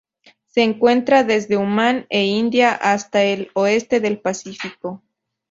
Se 0.47 0.63
encuentra 0.63 1.23
desde 1.23 1.57
Omán 1.57 2.07
e 2.09 2.25
India 2.25 2.71
hasta 2.73 3.21
el 3.21 3.51
oeste 3.53 3.99
del 3.99 4.19
Pacífico. 4.19 5.03